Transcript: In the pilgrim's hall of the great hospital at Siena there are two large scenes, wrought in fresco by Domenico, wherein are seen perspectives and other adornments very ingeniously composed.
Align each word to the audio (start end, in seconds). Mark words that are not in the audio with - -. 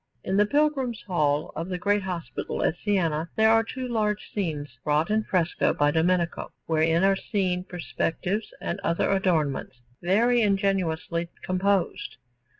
In 0.23 0.35
the 0.37 0.47
pilgrim's 0.47 1.03
hall 1.05 1.51
of 1.55 1.69
the 1.69 1.77
great 1.77 2.01
hospital 2.01 2.63
at 2.63 2.73
Siena 2.83 3.29
there 3.35 3.51
are 3.51 3.61
two 3.63 3.87
large 3.87 4.31
scenes, 4.33 4.79
wrought 4.83 5.11
in 5.11 5.23
fresco 5.23 5.75
by 5.75 5.91
Domenico, 5.91 6.49
wherein 6.65 7.03
are 7.03 7.15
seen 7.15 7.63
perspectives 7.63 8.51
and 8.59 8.79
other 8.79 9.11
adornments 9.11 9.75
very 10.01 10.41
ingeniously 10.41 11.29
composed. 11.43 12.17